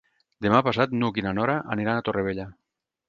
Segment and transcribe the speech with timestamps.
[0.45, 2.49] Demà passat n'Hug i na Nora aniran a Torrevella.